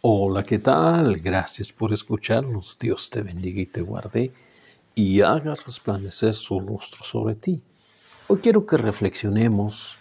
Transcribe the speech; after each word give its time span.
Hola, 0.00 0.44
¿qué 0.44 0.60
tal? 0.60 1.16
Gracias 1.16 1.72
por 1.72 1.92
escucharnos. 1.92 2.78
Dios 2.78 3.10
te 3.10 3.20
bendiga 3.20 3.60
y 3.62 3.66
te 3.66 3.80
guarde 3.80 4.32
y 4.94 5.22
haga 5.22 5.56
resplandecer 5.56 6.34
su 6.34 6.60
rostro 6.60 7.02
sobre 7.02 7.34
ti. 7.34 7.60
Hoy 8.28 8.38
quiero 8.38 8.64
que 8.64 8.76
reflexionemos. 8.76 9.98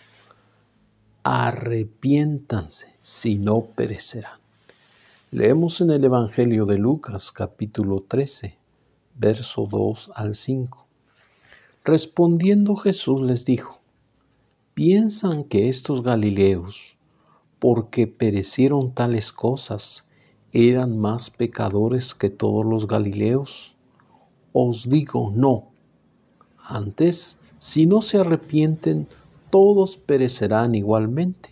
Arrepiéntanse, 1.24 2.94
si 3.02 3.40
no 3.40 3.62
perecerán. 3.62 4.40
Leemos 5.32 5.82
en 5.82 5.90
el 5.90 6.04
Evangelio 6.04 6.68
de 6.68 6.78
Lucas 6.78 7.32
capítulo 7.32 8.06
13, 8.08 8.56
verso 9.16 9.68
2 9.68 10.12
al 10.14 10.36
5. 10.36 10.88
Respondiendo 11.84 12.76
Jesús 12.76 13.20
les 13.24 13.46
dijo, 13.46 13.82
¿piensan 14.76 15.44
que 15.44 15.70
estos 15.70 16.04
Galileos 16.04 16.97
porque 17.60 18.08
perecieron 18.08 18.94
tales 18.94 19.32
cosas, 19.32 20.08
eran 20.52 20.98
más 20.98 21.30
pecadores 21.30 22.14
que 22.16 22.30
todos 22.30 22.66
los 22.66 22.88
Galileos? 22.88 23.76
Os 24.54 24.90
digo, 24.90 25.32
no. 25.36 25.70
Antes, 26.58 27.38
si 27.60 27.86
no 27.86 28.02
se 28.02 28.20
arrepienten, 28.20 29.08
todos 29.50 29.98
perecerán 29.98 30.76
igualmente. 30.76 31.50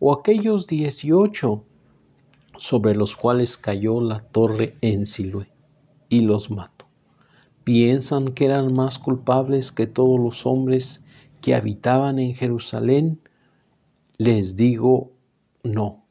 O 0.00 0.12
aquellos 0.12 0.66
dieciocho 0.66 1.64
sobre 2.56 2.94
los 2.94 3.16
cuales 3.16 3.56
cayó 3.56 4.00
la 4.00 4.20
torre 4.20 4.76
en 4.80 5.06
Siloé 5.06 5.48
y 6.08 6.20
los 6.20 6.50
mató. 6.50 6.86
¿Piensan 7.64 8.28
que 8.28 8.44
eran 8.44 8.74
más 8.74 8.98
culpables 8.98 9.72
que 9.72 9.86
todos 9.86 10.20
los 10.20 10.46
hombres 10.46 11.02
que 11.40 11.54
habitaban 11.54 12.18
en 12.18 12.34
Jerusalén? 12.34 13.20
Les 14.18 14.54
digo, 14.54 15.10
no. 15.64 16.04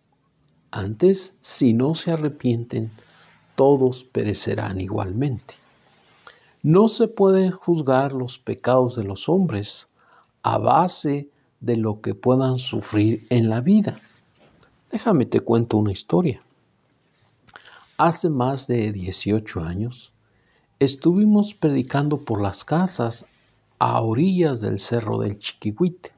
Antes, 0.71 1.35
si 1.41 1.73
no 1.73 1.95
se 1.95 2.11
arrepienten, 2.11 2.91
todos 3.55 4.03
perecerán 4.03 4.81
igualmente. 4.81 5.55
No 6.63 6.87
se 6.87 7.07
pueden 7.07 7.51
juzgar 7.51 8.11
los 8.13 8.39
pecados 8.39 8.95
de 8.95 9.03
los 9.03 9.29
hombres 9.29 9.87
a 10.41 10.57
base 10.57 11.29
de 11.59 11.77
lo 11.77 12.01
que 12.01 12.15
puedan 12.15 12.57
sufrir 12.57 13.25
en 13.29 13.49
la 13.49 13.61
vida. 13.61 14.01
Déjame 14.91 15.25
te 15.25 15.39
cuento 15.39 15.77
una 15.77 15.91
historia. 15.91 16.41
Hace 17.97 18.29
más 18.29 18.67
de 18.67 18.91
18 18.91 19.61
años 19.61 20.13
estuvimos 20.79 21.53
predicando 21.53 22.17
por 22.17 22.41
las 22.41 22.63
casas 22.63 23.25
a 23.77 24.01
orillas 24.01 24.61
del 24.61 24.79
cerro 24.79 25.19
del 25.19 25.37
Chiquihuite. 25.37 26.11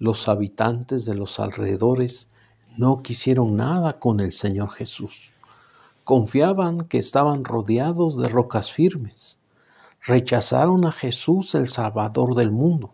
Los 0.00 0.28
habitantes 0.28 1.04
de 1.04 1.14
los 1.14 1.38
alrededores 1.40 2.28
no 2.78 3.02
quisieron 3.02 3.56
nada 3.56 3.98
con 3.98 4.20
el 4.20 4.30
Señor 4.30 4.70
Jesús. 4.70 5.32
Confiaban 6.04 6.82
que 6.82 6.98
estaban 6.98 7.42
rodeados 7.42 8.16
de 8.16 8.28
rocas 8.28 8.70
firmes. 8.70 9.40
Rechazaron 10.06 10.84
a 10.84 10.92
Jesús 10.92 11.56
el 11.56 11.66
Salvador 11.66 12.36
del 12.36 12.52
mundo. 12.52 12.92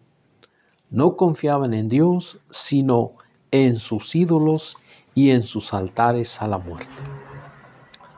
No 0.88 1.16
confiaban 1.16 1.74
en 1.74 1.90
Dios, 1.90 2.40
sino 2.48 3.12
en 3.50 3.76
sus 3.76 4.14
ídolos 4.14 4.78
y 5.14 5.30
en 5.30 5.42
sus 5.42 5.74
altares 5.74 6.40
a 6.40 6.48
la 6.48 6.56
muerte. 6.56 7.02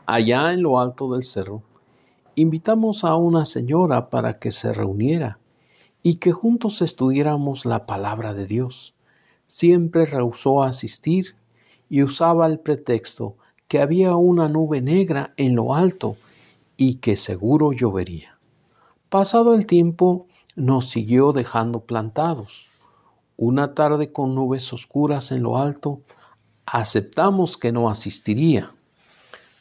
Allá 0.06 0.52
en 0.52 0.62
lo 0.62 0.78
alto 0.78 1.12
del 1.12 1.24
cerro, 1.24 1.64
invitamos 2.36 3.02
a 3.02 3.16
una 3.16 3.44
señora 3.44 4.08
para 4.08 4.38
que 4.38 4.52
se 4.52 4.72
reuniera 4.72 5.40
y 6.04 6.14
que 6.14 6.30
juntos 6.30 6.80
estudiáramos 6.80 7.66
la 7.66 7.86
palabra 7.86 8.34
de 8.34 8.46
Dios. 8.46 8.94
Siempre 9.46 10.06
rehusó 10.06 10.62
asistir 10.62 11.34
y 11.88 12.02
usaba 12.02 12.46
el 12.46 12.58
pretexto 12.58 13.36
que 13.68 13.80
había 13.80 14.16
una 14.16 14.48
nube 14.48 14.80
negra 14.80 15.32
en 15.36 15.54
lo 15.54 15.74
alto 15.74 16.16
y 16.76 16.96
que 16.96 17.16
seguro 17.16 17.72
llovería. 17.72 18.38
Pasado 19.08 19.54
el 19.54 19.66
tiempo, 19.66 20.26
nos 20.56 20.88
siguió 20.88 21.32
dejando 21.32 21.80
plantados. 21.80 22.68
Una 23.36 23.74
tarde 23.74 24.12
con 24.12 24.34
nubes 24.34 24.72
oscuras 24.72 25.30
en 25.30 25.42
lo 25.42 25.58
alto, 25.58 26.00
aceptamos 26.64 27.56
que 27.56 27.72
no 27.72 27.88
asistiría, 27.88 28.72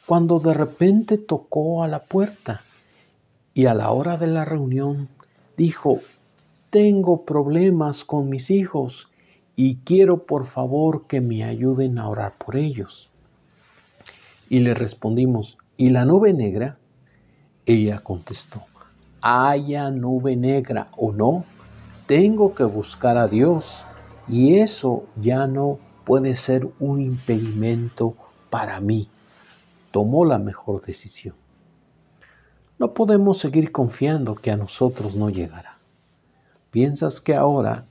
cuando 0.06 0.40
de 0.40 0.54
repente 0.54 1.18
tocó 1.18 1.82
a 1.82 1.88
la 1.88 2.04
puerta 2.04 2.62
y 3.54 3.66
a 3.66 3.74
la 3.74 3.90
hora 3.90 4.16
de 4.16 4.28
la 4.28 4.44
reunión 4.44 5.08
dijo, 5.56 6.00
tengo 6.70 7.24
problemas 7.24 8.04
con 8.04 8.28
mis 8.28 8.50
hijos 8.50 9.10
y 9.56 9.76
quiero 9.76 10.26
por 10.26 10.44
favor 10.44 11.06
que 11.06 11.22
me 11.22 11.42
ayuden 11.42 11.98
a 11.98 12.08
orar 12.08 12.34
por 12.36 12.56
ellos. 12.56 13.10
Y 14.50 14.60
le 14.60 14.74
respondimos, 14.74 15.56
¿y 15.78 15.88
la 15.88 16.04
nube 16.04 16.34
negra? 16.34 16.78
Ella 17.64 17.98
contestó, 17.98 18.62
haya 19.22 19.90
nube 19.90 20.36
negra 20.36 20.88
o 20.96 21.10
no, 21.10 21.44
tengo 22.06 22.54
que 22.54 22.64
buscar 22.64 23.16
a 23.16 23.26
Dios 23.26 23.84
y 24.28 24.58
eso 24.58 25.04
ya 25.16 25.46
no 25.46 25.78
puede 26.04 26.36
ser 26.36 26.68
un 26.78 27.00
impedimento 27.00 28.14
para 28.50 28.80
mí. 28.80 29.08
Tomó 29.90 30.24
la 30.24 30.38
mejor 30.38 30.82
decisión. 30.82 31.34
No 32.78 32.92
podemos 32.92 33.38
seguir 33.38 33.72
confiando 33.72 34.34
que 34.34 34.50
a 34.50 34.56
nosotros 34.56 35.16
no 35.16 35.30
llegará. 35.30 35.78
¿Piensas 36.70 37.22
que 37.22 37.34
ahora 37.34 37.86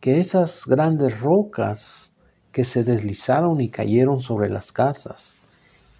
que 0.00 0.20
esas 0.20 0.64
grandes 0.66 1.20
rocas 1.20 2.14
que 2.52 2.64
se 2.64 2.84
deslizaron 2.84 3.60
y 3.60 3.68
cayeron 3.68 4.20
sobre 4.20 4.48
las 4.48 4.72
casas 4.72 5.36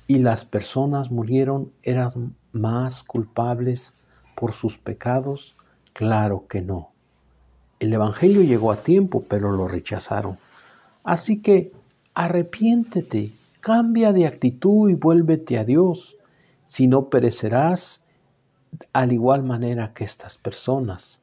y 0.07 0.19
las 0.19 0.45
personas 0.45 1.11
murieron 1.11 1.73
eran 1.83 2.35
más 2.53 3.03
culpables 3.03 3.95
por 4.35 4.53
sus 4.53 4.79
pecados? 4.79 5.57
Claro 5.93 6.47
que 6.49 6.63
no. 6.63 6.91
El 7.81 7.93
Evangelio 7.93 8.43
llegó 8.43 8.73
a 8.73 8.83
tiempo, 8.83 9.25
pero 9.29 9.53
lo 9.53 9.69
rechazaron. 9.69 10.39
Así 11.05 11.41
que 11.41 11.73
arrepiéntete, 12.15 13.33
cambia 13.61 14.13
de 14.13 14.27
actitud 14.27 14.91
y 14.91 14.95
vuélvete 14.95 15.59
a 15.59 15.65
Dios, 15.65 16.17
si 16.65 16.87
no 16.87 17.09
perecerás 17.09 18.05
al 18.93 19.13
igual 19.13 19.43
manera 19.43 19.93
que 19.95 20.05
estas 20.05 20.37
personas 20.37 21.21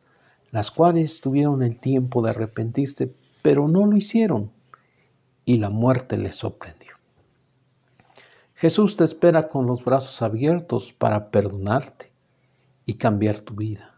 las 0.55 0.71
cuales 0.71 1.19
tuvieron 1.19 1.63
el 1.63 1.79
tiempo 1.79 2.21
de 2.21 2.29
arrepentirse, 2.29 3.13
pero 3.41 3.67
no 3.67 3.85
lo 3.85 3.97
hicieron, 3.97 4.51
y 5.43 5.57
la 5.57 5.69
muerte 5.69 6.17
les 6.17 6.37
sorprendió. 6.37 6.93
Jesús 8.53 8.95
te 8.95 9.03
espera 9.03 9.49
con 9.49 9.65
los 9.67 9.83
brazos 9.83 10.21
abiertos 10.21 10.93
para 10.93 11.29
perdonarte 11.29 12.09
y 12.85 12.93
cambiar 12.93 13.41
tu 13.41 13.53
vida, 13.53 13.95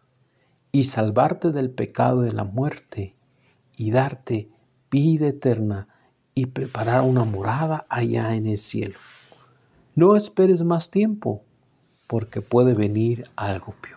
y 0.72 0.86
salvarte 0.86 1.52
del 1.52 1.70
pecado 1.70 2.22
de 2.22 2.34
la 2.34 2.44
muerte, 2.44 3.14
y 3.76 3.92
darte 3.92 4.50
vida 4.90 5.28
eterna 5.28 5.88
y 6.34 6.48
preparar 6.48 7.04
una 7.04 7.24
morada 7.24 7.86
allá 7.88 8.34
en 8.34 8.48
el 8.48 8.58
cielo. 8.58 8.98
No 9.94 10.16
esperes 10.16 10.64
más 10.64 10.90
tiempo, 10.90 11.44
porque 12.08 12.42
puede 12.42 12.74
venir 12.74 13.30
algo 13.36 13.76
peor. 13.80 13.97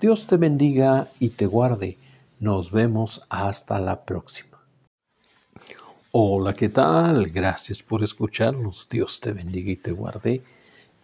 Dios 0.00 0.26
te 0.26 0.38
bendiga 0.38 1.10
y 1.18 1.28
te 1.28 1.44
guarde. 1.44 1.98
Nos 2.38 2.72
vemos 2.72 3.20
hasta 3.28 3.78
la 3.78 4.02
próxima. 4.06 4.58
Hola, 6.12 6.54
¿qué 6.54 6.70
tal? 6.70 7.26
Gracias 7.26 7.82
por 7.82 8.02
escucharnos. 8.02 8.88
Dios 8.88 9.20
te 9.20 9.34
bendiga 9.34 9.72
y 9.72 9.76
te 9.76 9.92
guarde 9.92 10.42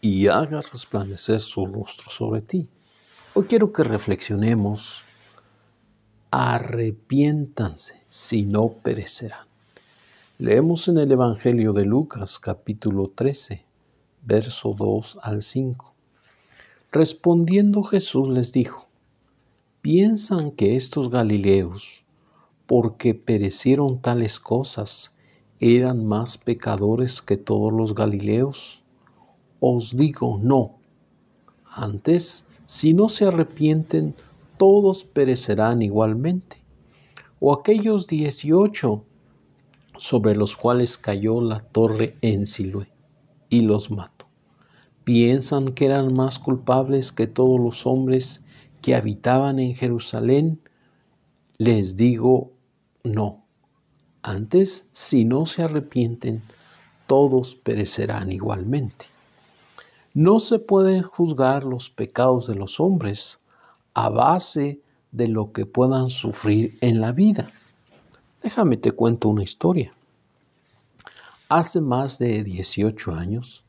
y 0.01 0.29
haga 0.29 0.63
resplandecer 0.63 1.41
su 1.41 1.67
rostro 1.67 2.09
sobre 2.09 2.41
ti. 2.41 2.67
Hoy 3.35 3.45
quiero 3.45 3.71
que 3.71 3.85
reflexionemos. 3.85 5.05
Arrepiéntanse, 6.31 8.03
si 8.09 8.47
no 8.47 8.71
perecerán. 8.83 9.47
Leemos 10.39 10.89
en 10.89 10.97
el 10.97 11.13
Evangelio 11.13 11.75
de 11.75 11.85
Lucas 11.85 12.39
capítulo 12.39 13.13
13, 13.15 13.63
verso 14.23 14.75
2 14.75 15.19
al 15.21 15.43
5. 15.43 15.93
Respondiendo 16.93 17.83
Jesús 17.83 18.31
les 18.31 18.53
dijo, 18.53 18.86
¿Piensan 19.89 20.51
que 20.51 20.75
estos 20.75 21.11
Galileos, 21.11 22.03
porque 22.67 23.15
perecieron 23.15 24.01
tales 24.01 24.41
cosas, 24.41 25.15
eran 25.61 26.05
más 26.05 26.39
pecadores 26.39 27.23
que 27.23 27.37
todos 27.37 27.73
los 27.73 27.95
Galileos? 27.95 28.83
Os 29.61 29.97
digo, 29.97 30.41
no. 30.43 30.75
Antes, 31.71 32.45
si 32.67 32.95
no 32.95 33.09
se 33.09 33.27
arrepienten, 33.27 34.17
todos 34.59 35.05
perecerán 35.05 35.83
igualmente. 35.83 36.57
O 37.39 37.53
aquellos 37.53 38.09
dieciocho 38.09 39.05
sobre 39.99 40.35
los 40.35 40.57
cuales 40.57 40.99
cayó 40.99 41.41
la 41.41 41.61
torre 41.61 42.17
en 42.23 42.49
Siloé 42.49 42.91
y 43.51 43.61
los 43.61 43.93
mató. 43.93 44.27
¿Piensan 45.05 45.75
que 45.75 45.85
eran 45.85 46.13
más 46.13 46.41
culpables 46.41 47.13
que 47.13 47.29
todos 47.29 47.61
los 47.61 47.87
hombres 47.87 48.43
que 48.87 48.95
habitaban 48.95 49.59
en 49.59 49.75
Jerusalén, 49.75 50.61
les 51.59 51.97
digo 51.97 52.53
no. 53.03 53.45
Antes, 54.23 54.87
si 54.93 55.25
no 55.25 55.45
se 55.47 55.65
arrepienten, 55.65 56.41
todos 57.09 57.57
perecerán 57.57 58.31
igualmente. 58.31 59.07
No 60.15 60.39
se 60.39 60.61
pueden 60.61 61.03
juzgar 61.03 61.65
los 61.65 61.91
pecados 61.91 62.47
de 62.47 62.55
los 62.55 62.79
hombres 62.79 63.41
a 63.93 64.09
base 64.09 64.81
de 65.11 65.27
lo 65.27 65.51
que 65.51 65.67
puedan 65.67 66.09
sufrir 66.09 66.79
en 66.81 67.01
la 67.01 67.11
vida. 67.11 67.51
Déjame 68.41 68.77
te 68.77 68.93
cuento 68.93 69.29
una 69.29 69.43
historia. 69.43 69.93
Hace 71.49 71.81
más 71.81 72.21
de 72.21 72.45
18 72.45 73.13
años 73.17 73.65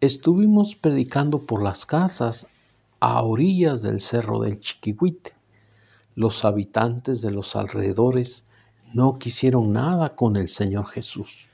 estuvimos 0.00 0.74
predicando 0.74 1.42
por 1.42 1.62
las 1.62 1.84
casas 1.84 2.46
a 3.00 3.22
orillas 3.22 3.82
del 3.82 4.00
cerro 4.00 4.40
del 4.40 4.60
Chiquihuite. 4.60 5.34
Los 6.14 6.44
habitantes 6.44 7.20
de 7.20 7.30
los 7.30 7.56
alrededores 7.56 8.46
no 8.94 9.18
quisieron 9.18 9.72
nada 9.72 10.14
con 10.14 10.36
el 10.36 10.48
Señor 10.48 10.86
Jesús. 10.86 11.48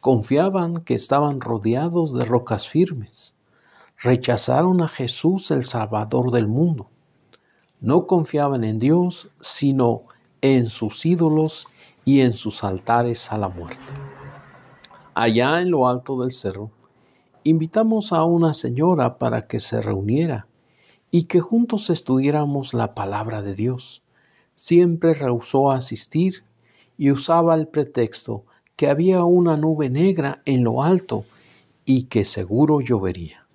Confiaban 0.00 0.82
que 0.82 0.94
estaban 0.94 1.40
rodeados 1.40 2.12
de 2.14 2.24
rocas 2.24 2.68
firmes 2.68 3.36
rechazaron 3.98 4.82
a 4.82 4.88
Jesús 4.88 5.50
el 5.50 5.64
Salvador 5.64 6.30
del 6.30 6.46
mundo. 6.46 6.88
No 7.80 8.06
confiaban 8.06 8.64
en 8.64 8.78
Dios, 8.78 9.30
sino 9.40 10.02
en 10.40 10.66
sus 10.66 11.04
ídolos 11.06 11.66
y 12.04 12.20
en 12.20 12.34
sus 12.34 12.62
altares 12.64 13.32
a 13.32 13.38
la 13.38 13.48
muerte. 13.48 13.92
Allá 15.14 15.60
en 15.60 15.70
lo 15.70 15.88
alto 15.88 16.20
del 16.20 16.32
cerro, 16.32 16.70
invitamos 17.44 18.12
a 18.12 18.24
una 18.24 18.54
señora 18.54 19.18
para 19.18 19.46
que 19.46 19.60
se 19.60 19.80
reuniera 19.80 20.46
y 21.16 21.22
que 21.22 21.40
juntos 21.40 21.88
estudiáramos 21.88 22.74
la 22.74 22.94
palabra 22.94 23.40
de 23.40 23.54
Dios. 23.54 24.02
Siempre 24.52 25.14
rehusó 25.14 25.70
asistir 25.70 26.44
y 26.98 27.10
usaba 27.10 27.54
el 27.54 27.68
pretexto 27.68 28.44
que 28.76 28.90
había 28.90 29.24
una 29.24 29.56
nube 29.56 29.88
negra 29.88 30.42
en 30.44 30.62
lo 30.62 30.82
alto 30.82 31.24
y 31.86 32.02
que 32.02 32.26
seguro 32.26 32.82
llovería. 32.82 33.46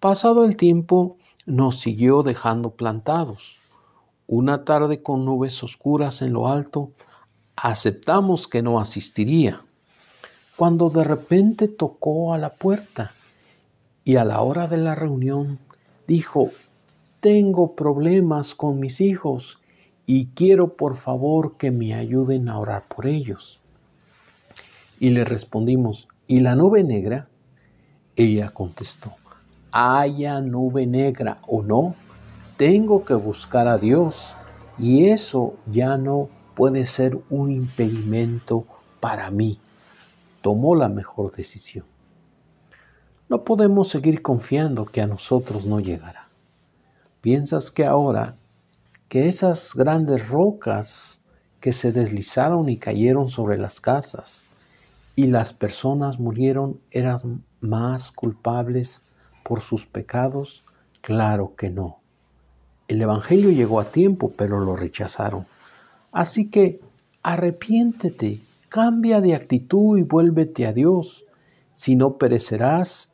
Pasado 0.00 0.44
el 0.44 0.56
tiempo, 0.56 1.18
nos 1.46 1.78
siguió 1.78 2.24
dejando 2.24 2.70
plantados. 2.70 3.60
Una 4.26 4.64
tarde 4.64 5.00
con 5.00 5.24
nubes 5.24 5.62
oscuras 5.62 6.20
en 6.20 6.32
lo 6.32 6.48
alto, 6.48 6.90
aceptamos 7.54 8.48
que 8.48 8.60
no 8.60 8.80
asistiría, 8.80 9.62
cuando 10.56 10.90
de 10.90 11.04
repente 11.04 11.68
tocó 11.68 12.34
a 12.34 12.38
la 12.38 12.54
puerta 12.54 13.12
y 14.02 14.16
a 14.16 14.24
la 14.24 14.40
hora 14.40 14.66
de 14.66 14.78
la 14.78 14.96
reunión 14.96 15.60
dijo, 16.08 16.50
tengo 17.20 17.74
problemas 17.74 18.54
con 18.54 18.78
mis 18.78 19.00
hijos 19.00 19.60
y 20.06 20.26
quiero 20.28 20.76
por 20.76 20.96
favor 20.96 21.56
que 21.56 21.70
me 21.70 21.94
ayuden 21.94 22.48
a 22.48 22.58
orar 22.58 22.86
por 22.88 23.06
ellos. 23.06 23.60
Y 25.00 25.10
le 25.10 25.24
respondimos, 25.24 26.08
¿y 26.26 26.40
la 26.40 26.54
nube 26.54 26.84
negra? 26.84 27.28
Ella 28.16 28.48
contestó, 28.50 29.14
haya 29.70 30.40
nube 30.40 30.86
negra 30.86 31.40
o 31.46 31.62
no, 31.62 31.94
tengo 32.56 33.04
que 33.04 33.14
buscar 33.14 33.68
a 33.68 33.78
Dios 33.78 34.34
y 34.78 35.06
eso 35.06 35.54
ya 35.66 35.96
no 35.96 36.28
puede 36.54 36.86
ser 36.86 37.18
un 37.30 37.50
impedimento 37.50 38.64
para 39.00 39.30
mí. 39.30 39.60
Tomó 40.40 40.74
la 40.74 40.88
mejor 40.88 41.32
decisión. 41.32 41.84
No 43.28 43.44
podemos 43.44 43.88
seguir 43.88 44.22
confiando 44.22 44.86
que 44.86 45.00
a 45.00 45.06
nosotros 45.06 45.66
no 45.66 45.80
llegará. 45.80 46.27
¿Piensas 47.20 47.72
que 47.72 47.84
ahora 47.84 48.36
que 49.08 49.26
esas 49.26 49.74
grandes 49.74 50.28
rocas 50.28 51.24
que 51.60 51.72
se 51.72 51.90
deslizaron 51.90 52.68
y 52.68 52.76
cayeron 52.76 53.28
sobre 53.28 53.58
las 53.58 53.80
casas 53.80 54.44
y 55.16 55.26
las 55.26 55.52
personas 55.52 56.20
murieron 56.20 56.78
eran 56.92 57.42
más 57.60 58.12
culpables 58.12 59.02
por 59.42 59.62
sus 59.62 59.84
pecados? 59.84 60.62
Claro 61.00 61.54
que 61.56 61.70
no. 61.70 61.98
El 62.86 63.02
Evangelio 63.02 63.50
llegó 63.50 63.80
a 63.80 63.86
tiempo, 63.86 64.32
pero 64.36 64.60
lo 64.60 64.76
rechazaron. 64.76 65.46
Así 66.12 66.48
que 66.48 66.80
arrepiéntete, 67.22 68.40
cambia 68.68 69.20
de 69.20 69.34
actitud 69.34 69.98
y 69.98 70.02
vuélvete 70.02 70.66
a 70.66 70.72
Dios, 70.72 71.24
si 71.72 71.96
no 71.96 72.16
perecerás 72.16 73.12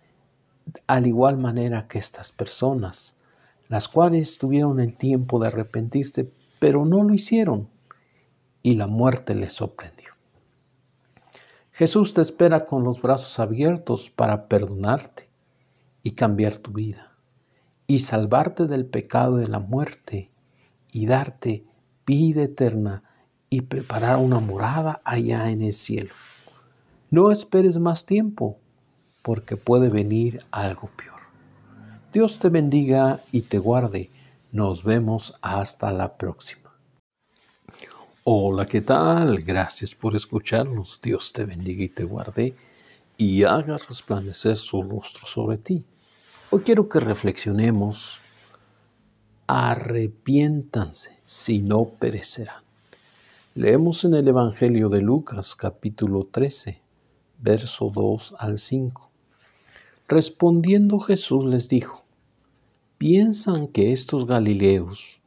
al 0.87 1.07
igual 1.07 1.39
manera 1.39 1.89
que 1.89 1.99
estas 1.99 2.33
personas, 2.33 3.15
las 3.69 3.89
cuales 3.89 4.39
tuvieron 4.39 4.81
el 4.81 4.97
tiempo 4.97 5.39
de 5.39 5.49
arrepentirse, 5.49 6.31
pero 6.59 6.85
no 6.85 7.03
lo 7.03 7.15
hicieron, 7.15 7.69
y 8.63 8.75
la 8.75 8.87
muerte 8.87 9.35
les 9.35 9.53
sorprendió. 9.53 10.11
Jesús 11.73 12.15
te 12.15 12.21
espera 12.21 12.67
con 12.67 12.85
los 12.85 13.03
brazos 13.03 13.39
abiertos 13.41 14.11
para 14.11 14.47
perdonarte 14.47 15.29
y 16.03 16.13
cambiar 16.13 16.59
tu 16.59 16.73
vida 16.73 17.15
y 17.87 17.99
salvarte 18.01 18.67
del 18.67 18.87
pecado 18.87 19.37
de 19.37 19.49
la 19.49 19.59
muerte 19.59 20.31
y 20.93 21.07
darte 21.07 21.65
vida 22.07 22.45
eterna 22.45 23.03
y 23.51 23.63
preparar 23.63 24.19
una 24.19 24.41
morada 24.41 25.01
allá 25.05 25.51
en 25.51 25.63
el 25.63 25.73
cielo. 25.73 26.15
No 27.11 27.31
esperes 27.31 27.79
más 27.79 28.07
tiempo 28.07 28.59
porque 29.23 29.57
puede 29.57 29.89
venir 29.89 30.45
algo 30.51 30.89
peor. 30.97 31.14
Dios 32.15 32.39
te 32.39 32.49
bendiga 32.49 33.25
y 33.33 33.43
te 33.43 33.59
guarde. 33.59 34.09
Nos 34.53 34.85
vemos 34.85 35.35
hasta 35.43 35.91
la 35.93 36.17
próxima. 36.17 36.71
Hola, 38.23 38.67
¿qué 38.67 38.81
tal? 38.83 39.43
Gracias 39.43 39.97
por 39.97 40.15
escucharnos. 40.15 41.01
Dios 41.03 41.33
te 41.33 41.45
bendiga 41.45 41.83
y 41.83 41.89
te 41.89 42.05
guarde 42.05 42.55
y 43.17 43.43
haga 43.43 43.79
resplandecer 43.79 44.55
su 44.55 44.85
rostro 44.85 45.27
sobre 45.27 45.59
ti 45.59 45.85
Hoy 46.51 46.61
quiero 46.61 46.89
que 46.89 47.01
reflexionemos, 47.01 48.21
arrepiéntanse, 49.49 51.19
si 51.25 51.63
no 51.63 51.87
perecerán. 51.87 52.63
Leemos 53.57 54.05
en 54.05 54.15
el 54.15 54.29
Evangelio 54.29 54.89
de 54.89 55.01
Lucas 55.01 55.57
capítulo 55.57 56.29
13, 56.31 56.81
verso 57.41 57.91
2 57.93 58.37
al 58.39 58.59
5. 58.59 59.11
Respondiendo 60.07 61.01
Jesús 61.01 61.45
les 61.45 61.69
dijo, 61.69 62.04
¿piensan 62.99 63.69
que 63.69 63.93
estos 63.93 64.27
Galileos, 64.27 65.21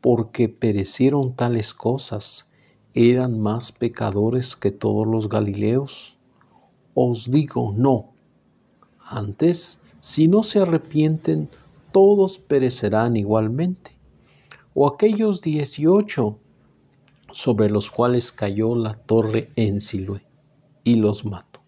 porque 0.00 0.48
perecieron 0.48 1.34
tales 1.34 1.74
cosas, 1.74 2.50
eran 2.94 3.40
más 3.40 3.72
pecadores 3.72 4.56
que 4.56 4.70
todos 4.70 5.06
los 5.06 5.28
Galileos? 5.28 6.16
Os 6.94 7.30
digo, 7.30 7.74
no. 7.76 8.12
Antes, 9.00 9.80
si 10.00 10.28
no 10.28 10.42
se 10.42 10.60
arrepienten, 10.60 11.48
todos 11.92 12.38
perecerán 12.38 13.16
igualmente. 13.16 13.92
O 14.74 14.86
aquellos 14.86 15.42
dieciocho 15.42 16.38
sobre 17.30 17.70
los 17.70 17.90
cuales 17.90 18.32
cayó 18.32 18.74
la 18.74 18.94
torre 18.94 19.50
en 19.56 19.80
Siloé 19.80 20.26
y 20.84 20.96
los 20.96 21.24
mató. 21.24 21.60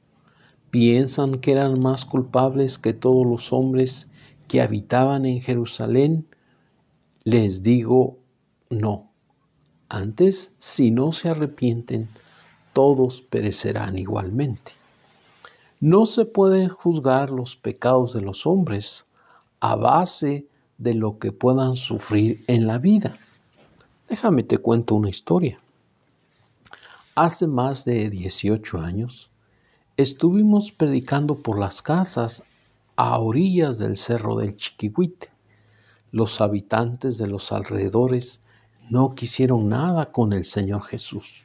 ¿Piensan 0.70 1.38
que 1.38 1.52
eran 1.52 1.80
más 1.80 2.04
culpables 2.04 2.78
que 2.78 2.92
todos 2.92 3.26
los 3.26 3.52
hombres 3.52 4.10
que 4.48 4.60
habitaban 4.60 5.24
en 5.24 5.40
Jerusalén? 5.40 6.26
Les 7.24 7.62
digo, 7.62 8.18
no. 8.70 9.10
Antes, 9.88 10.52
si 10.58 10.90
no 10.90 11.12
se 11.12 11.28
arrepienten, 11.28 12.08
todos 12.72 13.22
perecerán 13.22 13.98
igualmente. 13.98 14.72
No 15.80 16.06
se 16.06 16.24
pueden 16.24 16.68
juzgar 16.68 17.30
los 17.30 17.56
pecados 17.56 18.12
de 18.14 18.20
los 18.20 18.46
hombres 18.46 19.06
a 19.60 19.76
base 19.76 20.46
de 20.78 20.94
lo 20.94 21.18
que 21.18 21.32
puedan 21.32 21.76
sufrir 21.76 22.44
en 22.46 22.66
la 22.66 22.78
vida. 22.78 23.16
Déjame 24.08 24.42
te 24.42 24.58
cuento 24.58 24.94
una 24.94 25.10
historia. 25.10 25.60
Hace 27.14 27.46
más 27.46 27.84
de 27.84 28.10
18 28.10 28.78
años 28.78 29.30
estuvimos 29.96 30.72
predicando 30.72 31.36
por 31.36 31.58
las 31.58 31.80
casas 31.80 32.42
a 32.96 33.18
orillas 33.18 33.78
del 33.78 33.96
cerro 33.96 34.36
del 34.36 34.56
Chiquihuite. 34.56 35.30
Los 36.12 36.40
habitantes 36.40 37.18
de 37.18 37.26
los 37.26 37.52
alrededores 37.52 38.42
no 38.90 39.14
quisieron 39.14 39.68
nada 39.68 40.12
con 40.12 40.32
el 40.32 40.44
Señor 40.44 40.82
Jesús. 40.82 41.44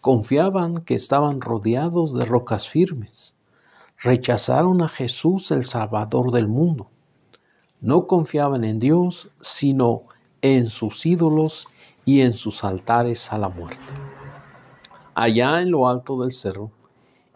Confiaban 0.00 0.82
que 0.82 0.94
estaban 0.94 1.40
rodeados 1.40 2.14
de 2.14 2.24
rocas 2.24 2.68
firmes 2.68 3.34
rechazaron 4.00 4.80
a 4.82 4.88
Jesús 4.88 5.50
el 5.50 5.64
Salvador 5.64 6.30
del 6.30 6.46
mundo. 6.48 6.88
No 7.80 8.06
confiaban 8.06 8.64
en 8.64 8.78
Dios, 8.78 9.30
sino 9.40 10.02
en 10.42 10.66
sus 10.66 11.04
ídolos 11.04 11.66
y 12.04 12.20
en 12.20 12.34
sus 12.34 12.64
altares 12.64 13.32
a 13.32 13.38
la 13.38 13.48
muerte. 13.48 13.92
Allá 15.14 15.60
en 15.60 15.70
lo 15.70 15.88
alto 15.88 16.20
del 16.20 16.32
cerro, 16.32 16.70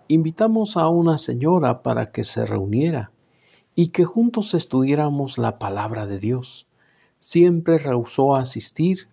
invitamos 0.09 0.77
a 0.77 0.89
una 0.89 1.19
señora 1.19 1.83
para 1.83 2.13
que 2.13 2.23
se 2.23 2.47
reuniera 2.47 3.11
y 3.75 3.89
que 3.89 4.05
juntos 4.05 4.55
estudiáramos 4.55 5.39
la 5.39 5.59
palabra 5.59 6.07
de 6.07 6.19
Dios. 6.19 6.67
Siempre 7.19 7.79
rehusó 7.79 8.37
asistir 8.37 9.09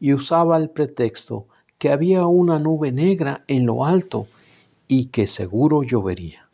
y 0.00 0.14
usaba 0.14 0.56
el 0.56 0.70
pretexto 0.70 1.46
que 1.78 1.90
había 1.90 2.26
una 2.26 2.58
nube 2.58 2.92
negra 2.92 3.44
en 3.46 3.66
lo 3.66 3.84
alto 3.84 4.26
y 4.88 5.06
que 5.06 5.26
seguro 5.26 5.82
llovería. 5.82 6.48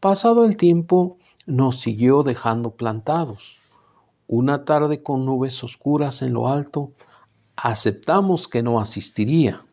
Pasado 0.00 0.44
el 0.44 0.56
tiempo, 0.56 1.18
nos 1.46 1.80
siguió 1.80 2.22
dejando 2.22 2.70
plantados. 2.70 3.58
Una 4.26 4.64
tarde 4.64 5.02
con 5.02 5.24
nubes 5.24 5.62
oscuras 5.64 6.22
en 6.22 6.32
lo 6.32 6.48
alto, 6.48 6.92
aceptamos 7.56 8.48
que 8.48 8.62
no 8.62 8.80
asistiría, 8.80 9.64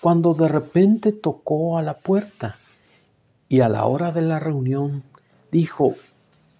cuando 0.00 0.34
de 0.34 0.48
repente 0.48 1.12
tocó 1.12 1.78
a 1.78 1.82
la 1.82 1.98
puerta 1.98 2.58
y 3.48 3.60
a 3.60 3.68
la 3.68 3.86
hora 3.86 4.12
de 4.12 4.22
la 4.22 4.38
reunión 4.38 5.02
dijo, 5.50 5.94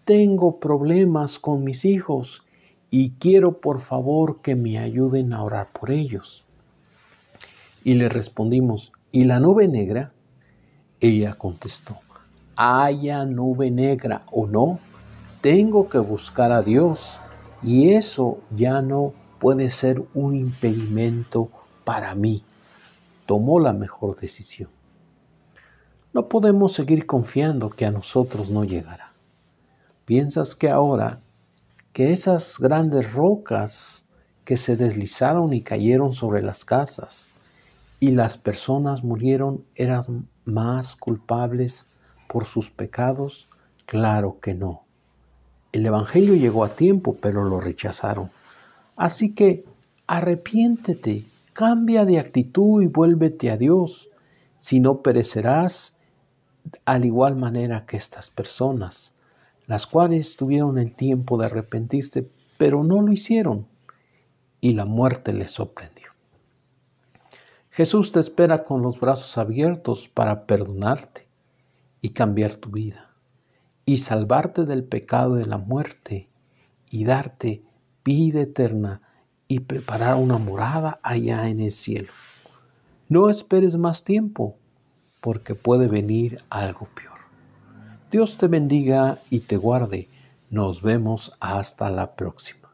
tengo 0.05 0.61
problemas 0.61 1.39
con 1.39 1.65
mis 1.65 1.85
hijos 1.85 2.45
y 2.91 3.13
quiero 3.13 3.61
por 3.61 3.81
favor 3.81 4.41
que 4.43 4.55
me 4.55 4.79
ayuden 4.79 5.33
a 5.33 5.43
orar 5.43 5.73
por 5.73 5.91
ellos. 5.91 6.45
Y 7.83 7.95
le 7.95 8.09
respondimos, 8.09 8.93
¿y 9.11 9.25
la 9.25 9.41
nube 9.41 9.67
negra? 9.67 10.13
Ella 11.01 11.35
contestó, 11.35 11.99
haya 12.57 13.25
nube 13.25 13.71
negra 13.71 14.25
o 14.31 14.47
no, 14.47 14.79
tengo 15.41 15.89
que 15.89 15.99
buscar 15.99 16.53
a 16.53 16.63
Dios 16.63 17.19
y 17.63 17.91
eso 17.91 18.39
ya 18.51 18.81
no 18.83 19.13
puede 19.39 19.71
ser 19.71 20.03
un 20.15 20.35
impedimento 20.35 21.51
para 21.85 22.15
mí. 22.15 22.43
Tomó 23.27 23.59
la 23.59 23.73
mejor 23.73 24.17
decisión. 24.17 24.71
No 26.13 26.29
podemos 26.29 26.73
seguir 26.73 27.07
confiando 27.07 27.71
que 27.71 27.87
a 27.87 27.91
nosotros 27.91 28.51
no 28.51 28.65
llegará. 28.65 29.14
¿Piensas 30.05 30.55
que 30.55 30.69
ahora 30.69 31.21
que 31.95 32.13
esas 32.13 32.59
grandes 32.59 33.15
rocas 33.15 34.07
que 34.45 34.59
se 34.59 34.77
deslizaron 34.77 35.55
y 35.55 35.63
cayeron 35.63 36.13
sobre 36.13 36.43
las 36.43 36.67
casas 36.67 37.31
y 38.01 38.11
las 38.11 38.37
personas 38.37 39.03
murieron 39.03 39.65
eran 39.77 40.29
más 40.45 40.95
culpables 40.95 41.87
por 42.29 42.45
sus 42.45 42.71
pecados? 42.71 43.49
Claro 43.87 44.39
que 44.43 44.53
no. 44.53 44.83
El 45.73 45.87
Evangelio 45.87 46.35
llegó 46.35 46.65
a 46.65 46.69
tiempo, 46.69 47.17
pero 47.19 47.43
lo 47.43 47.59
rechazaron. 47.59 48.31
Así 48.97 49.33
que 49.33 49.65
arrepiéntete, 50.07 51.25
cambia 51.55 52.05
de 52.05 52.19
actitud 52.19 52.83
y 52.83 52.89
vuélvete 52.89 53.51
a 53.51 53.57
Dios, 53.57 54.11
si 54.59 54.81
no 54.81 55.01
perecerás 55.01 55.97
al 56.85 57.07
igual 57.07 57.37
manera 57.37 57.87
que 57.87 57.97
estas 57.97 58.29
personas, 58.29 59.14
las 59.67 59.87
cuales 59.87 60.37
tuvieron 60.37 60.79
el 60.79 60.95
tiempo 60.95 61.39
de 61.39 61.47
arrepentirse, 61.47 62.29
pero 62.59 62.85
no 62.85 63.03
lo 63.03 63.13
hicieron, 63.13 63.67
y 64.61 64.75
la 64.75 64.85
muerte 64.85 65.33
les 65.33 65.51
sorprendió. 65.51 66.09
Jesús 67.71 68.13
te 68.13 68.21
espera 68.21 68.65
con 68.65 68.83
los 68.83 69.01
brazos 69.01 69.37
abiertos 69.37 70.09
para 70.09 70.47
perdonarte 70.47 71.27
y 72.01 72.11
cambiar 72.11 72.57
tu 72.57 72.71
vida 72.71 73.11
y 73.87 73.99
salvarte 73.99 74.65
del 74.65 74.85
pecado 74.85 75.35
de 75.35 75.47
la 75.47 75.59
muerte 75.59 76.29
y 76.91 77.05
darte 77.05 77.63
vida 78.05 78.43
eterna 78.43 79.03
y 79.49 79.61
preparar 79.61 80.17
una 80.17 80.39
morada 80.39 81.01
allá 81.03 81.49
en 81.49 81.61
el 81.61 81.73
cielo. 81.73 82.13
No 83.09 83.29
esperes 83.29 83.77
más 83.77 84.05
tiempo 84.05 84.57
porque 85.21 85.55
puede 85.55 85.89
venir 85.89 86.39
algo 86.51 86.87
peor. 86.95 87.14
Dios 88.15 88.39
te 88.39 88.47
bendiga 88.47 89.19
y 89.29 89.41
te 89.41 89.57
guarde. 89.57 90.09
Nos 90.49 90.83
vemos 90.83 91.33
hasta 91.41 91.91
la 91.91 92.15
próxima. 92.15 92.71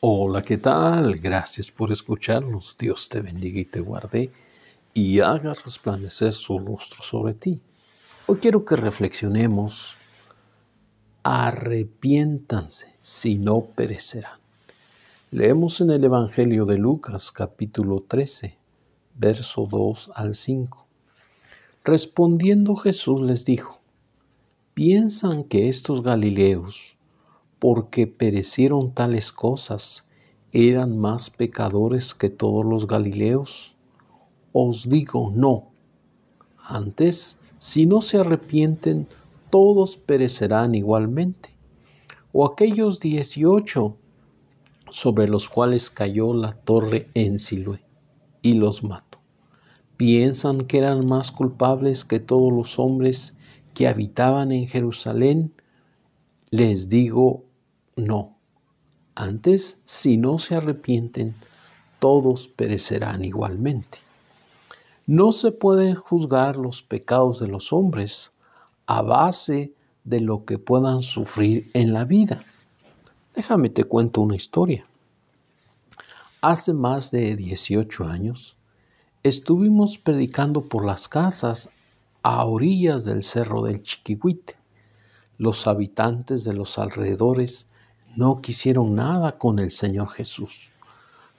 Hola, 0.00 0.40
¿qué 0.40 0.56
tal? 0.56 1.18
Gracias 1.18 1.70
por 1.70 1.92
escucharnos. 1.92 2.78
Dios 2.78 3.10
te 3.10 3.20
bendiga 3.20 3.60
y 3.60 3.66
te 3.66 3.80
guarde 3.80 4.32
y 4.94 5.20
haga 5.20 5.52
resplandecer 5.52 6.32
su 6.32 6.58
rostro 6.58 7.02
sobre 7.02 7.34
ti 7.34 7.60
Hoy 8.26 8.38
quiero 8.38 8.64
que 8.64 8.76
reflexionemos, 8.76 9.98
arrepiéntanse, 11.22 12.94
si 13.02 13.36
no 13.36 13.60
perecerán. 13.60 14.40
Leemos 15.30 15.82
en 15.82 15.90
el 15.90 16.02
Evangelio 16.02 16.64
de 16.64 16.78
Lucas 16.78 17.30
capítulo 17.30 18.02
13, 18.08 18.56
verso 19.18 19.68
2 19.70 20.12
al 20.14 20.34
5. 20.34 20.86
Respondiendo 21.84 22.74
Jesús 22.74 23.20
les 23.20 23.44
dijo, 23.44 23.81
¿piensan 24.74 25.44
que 25.44 25.68
estos 25.68 26.02
Galileos, 26.02 26.96
porque 27.58 28.06
perecieron 28.06 28.92
tales 28.92 29.32
cosas, 29.32 30.08
eran 30.52 30.98
más 30.98 31.30
pecadores 31.30 32.14
que 32.14 32.30
todos 32.30 32.64
los 32.64 32.86
Galileos? 32.86 33.74
Os 34.52 34.88
digo, 34.88 35.32
no. 35.34 35.68
Antes, 36.58 37.38
si 37.58 37.86
no 37.86 38.00
se 38.00 38.18
arrepienten, 38.18 39.06
todos 39.50 39.96
perecerán 39.96 40.74
igualmente. 40.74 41.50
O 42.32 42.46
aquellos 42.46 43.00
dieciocho 43.00 43.96
sobre 44.90 45.28
los 45.28 45.48
cuales 45.48 45.90
cayó 45.90 46.34
la 46.34 46.54
torre 46.54 47.08
en 47.14 47.38
Siloé 47.38 47.82
y 48.42 48.54
los 48.54 48.82
mató. 48.82 49.18
¿Piensan 49.96 50.62
que 50.62 50.78
eran 50.78 51.06
más 51.06 51.30
culpables 51.30 52.04
que 52.04 52.18
todos 52.20 52.52
los 52.52 52.78
hombres 52.78 53.36
que 53.74 53.88
habitaban 53.88 54.52
en 54.52 54.66
Jerusalén? 54.66 55.52
Les 56.50 56.88
digo, 56.88 57.44
no. 57.96 58.36
Antes, 59.14 59.78
si 59.84 60.16
no 60.16 60.38
se 60.38 60.54
arrepienten, 60.54 61.34
todos 61.98 62.48
perecerán 62.48 63.24
igualmente. 63.24 63.98
No 65.06 65.32
se 65.32 65.52
pueden 65.52 65.94
juzgar 65.94 66.56
los 66.56 66.82
pecados 66.82 67.40
de 67.40 67.48
los 67.48 67.72
hombres 67.72 68.32
a 68.86 69.02
base 69.02 69.72
de 70.04 70.20
lo 70.20 70.44
que 70.44 70.58
puedan 70.58 71.02
sufrir 71.02 71.70
en 71.74 71.92
la 71.92 72.04
vida. 72.04 72.44
Déjame 73.34 73.70
te 73.70 73.84
cuento 73.84 74.20
una 74.20 74.36
historia. 74.36 74.86
Hace 76.40 76.72
más 76.72 77.10
de 77.10 77.36
18 77.36 78.04
años 78.04 78.56
estuvimos 79.22 79.98
predicando 79.98 80.62
por 80.62 80.84
las 80.84 81.08
casas 81.08 81.70
a 82.22 82.44
orillas 82.44 83.04
del 83.04 83.22
cerro 83.22 83.62
del 83.62 83.82
Chiquihuite. 83.82 84.56
Los 85.38 85.66
habitantes 85.66 86.44
de 86.44 86.52
los 86.52 86.78
alrededores 86.78 87.68
no 88.16 88.40
quisieron 88.40 88.94
nada 88.94 89.38
con 89.38 89.58
el 89.58 89.70
Señor 89.70 90.08
Jesús. 90.10 90.70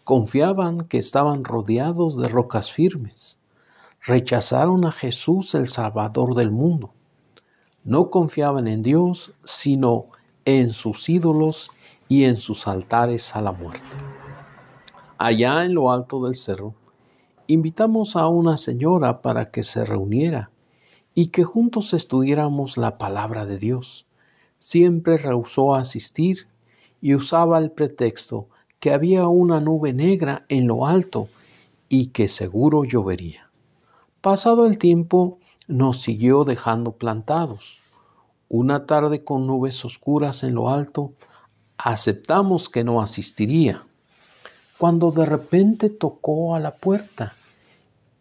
Confiaban 0.04 0.86
que 0.86 0.98
estaban 0.98 1.44
rodeados 1.44 2.18
de 2.18 2.28
rocas 2.28 2.72
firmes 2.72 3.40
rechazaron 4.06 4.86
a 4.86 4.92
Jesús 4.92 5.56
el 5.56 5.68
Salvador 5.68 6.36
del 6.36 6.52
mundo. 6.52 6.94
No 7.84 8.10
confiaban 8.10 8.68
en 8.68 8.84
Dios, 8.84 9.34
sino 9.44 10.08
en 10.46 10.70
sus 10.72 11.08
ídolos 11.10 11.72
y 12.10 12.26
en 12.26 12.38
sus 12.38 12.68
altares 12.68 13.36
a 13.36 13.42
la 13.42 13.54
muerte. 13.54 13.96
Allá 15.18 15.64
en 15.64 15.74
lo 15.74 15.92
alto 15.92 16.24
del 16.26 16.36
cerro, 16.36 16.74
invitamos 17.48 18.16
a 18.16 18.28
una 18.28 18.58
señora 18.58 19.22
para 19.22 19.52
que 19.52 19.64
se 19.64 19.86
reuniera 19.86 20.50
y 21.16 21.28
que 21.28 21.44
juntos 21.44 21.94
estudiáramos 21.94 22.78
la 22.78 22.98
palabra 22.98 23.46
de 23.46 23.58
Dios. 23.58 24.06
Siempre 24.58 25.18
rehusó 25.18 25.76
asistir 25.76 26.48
y 27.02 27.16
usaba 27.16 27.58
el 27.60 27.72
pretexto 27.72 28.48
que 28.80 28.92
había 28.92 29.28
una 29.28 29.60
nube 29.60 29.94
negra 29.94 30.46
en 30.50 30.68
lo 30.68 30.86
alto 30.86 31.30
y 31.90 32.08
que 32.08 32.28
seguro 32.28 32.84
llovería. 32.84 33.50
Pasado 34.22 34.66
el 34.66 34.78
tiempo, 34.78 35.38
nos 35.68 36.02
siguió 36.02 36.44
dejando 36.44 36.94
plantados. 36.94 37.80
Una 38.50 38.86
tarde 38.86 39.24
con 39.24 39.48
nubes 39.48 39.84
oscuras 39.86 40.44
en 40.44 40.56
lo 40.56 40.70
alto, 40.70 41.14
aceptamos 41.78 42.70
que 42.70 42.84
no 42.84 43.02
asistiría, 43.02 43.84
cuando 44.78 45.12
de 45.12 45.26
repente 45.26 45.90
tocó 45.90 46.56
a 46.56 46.60
la 46.60 46.76
puerta 46.76 47.36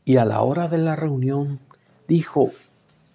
y 0.05 0.17
a 0.17 0.25
la 0.25 0.43
hora 0.43 0.69
de 0.69 0.79
la 0.79 0.97
reunión 0.97 1.61
dijo, 2.09 2.51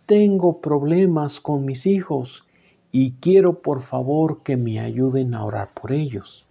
tengo 0.07 0.61
problemas 0.61 1.41
con 1.41 1.65
mis 1.65 1.85
hijos 1.85 2.47
y 2.93 3.11
quiero 3.19 3.61
por 3.61 3.81
favor 3.81 4.41
que 4.41 4.55
me 4.55 4.79
ayuden 4.79 5.35
a 5.35 5.43
orar 5.43 5.73
por 5.73 5.91
ellos. 5.91 6.47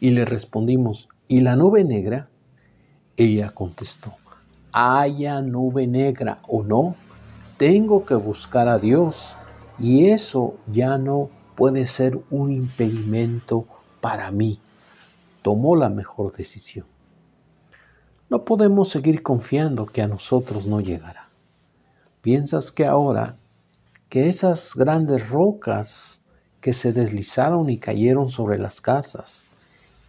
Y 0.00 0.10
le 0.10 0.24
respondimos, 0.24 1.08
¿y 1.26 1.40
la 1.40 1.56
nube 1.56 1.82
negra? 1.82 2.28
Ella 3.16 3.50
contestó, 3.50 4.14
haya 4.72 5.42
nube 5.42 5.88
negra 5.88 6.38
o 6.46 6.62
no, 6.62 6.94
tengo 7.56 8.06
que 8.06 8.14
buscar 8.14 8.68
a 8.68 8.78
Dios 8.78 9.34
y 9.80 10.06
eso 10.06 10.54
ya 10.68 10.98
no 10.98 11.28
puede 11.56 11.86
ser 11.86 12.20
un 12.30 12.52
impedimento 12.52 13.66
para 14.00 14.30
mí. 14.30 14.60
Tomó 15.42 15.74
la 15.74 15.88
mejor 15.88 16.32
decisión. 16.32 16.86
No 18.30 18.44
podemos 18.44 18.90
seguir 18.90 19.24
confiando 19.24 19.86
que 19.86 20.02
a 20.02 20.08
nosotros 20.08 20.68
no 20.68 20.80
llegará. 20.80 21.21
¿Piensas 22.22 22.70
que 22.70 22.86
ahora 22.86 23.36
que 24.08 24.28
esas 24.28 24.76
grandes 24.76 25.28
rocas 25.28 26.24
que 26.60 26.72
se 26.72 26.92
deslizaron 26.92 27.68
y 27.68 27.78
cayeron 27.78 28.28
sobre 28.28 28.60
las 28.60 28.80
casas 28.80 29.44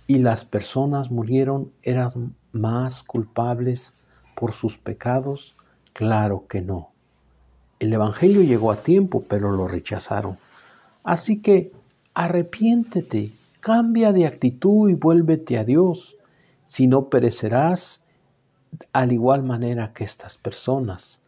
y 0.05 0.19
las 0.19 0.45
personas 0.45 1.09
murieron 1.09 1.71
eran 1.81 2.35
más 2.51 3.01
culpables 3.01 3.95
por 4.35 4.51
sus 4.51 4.77
pecados? 4.77 5.55
Claro 5.93 6.45
que 6.47 6.61
no. 6.61 6.91
El 7.79 7.91
Evangelio 7.91 8.43
llegó 8.43 8.71
a 8.71 8.77
tiempo, 8.77 9.23
pero 9.27 9.51
lo 9.51 9.67
rechazaron. 9.67 10.37
Así 11.03 11.41
que 11.41 11.71
arrepiéntete, 12.13 13.33
cambia 13.59 14.11
de 14.11 14.27
actitud 14.27 14.87
y 14.87 14.93
vuélvete 14.93 15.57
a 15.57 15.63
Dios, 15.63 16.15
si 16.63 16.85
no 16.85 17.09
perecerás 17.09 18.05
al 18.91 19.11
igual 19.11 19.41
manera 19.41 19.93
que 19.93 20.03
estas 20.03 20.37
personas, 20.37 21.22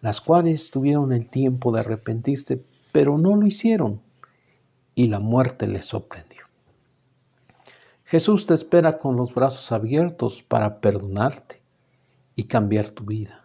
las 0.00 0.20
cuales 0.20 0.70
tuvieron 0.70 1.12
el 1.12 1.28
tiempo 1.28 1.72
de 1.72 1.80
arrepentirse, 1.80 2.64
pero 2.92 3.18
no 3.18 3.36
lo 3.36 3.46
hicieron, 3.46 4.00
y 4.94 5.08
la 5.08 5.20
muerte 5.20 5.66
les 5.66 5.86
sorprendió. 5.86 6.44
Jesús 8.04 8.46
te 8.46 8.54
espera 8.54 8.98
con 8.98 9.16
los 9.16 9.34
brazos 9.34 9.70
abiertos 9.72 10.42
para 10.42 10.80
perdonarte 10.80 11.62
y 12.34 12.44
cambiar 12.44 12.90
tu 12.90 13.04
vida, 13.04 13.44